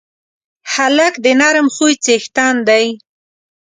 هلک 0.73 1.13
د 1.23 1.27
نرم 1.39 1.67
خوی 1.75 1.93
څښتن 2.03 2.55
دی. 2.69 2.85